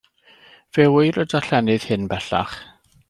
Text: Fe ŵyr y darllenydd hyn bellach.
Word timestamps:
Fe 0.77 0.87
ŵyr 0.95 1.21
y 1.25 1.25
darllenydd 1.35 1.87
hyn 1.91 2.09
bellach. 2.15 2.57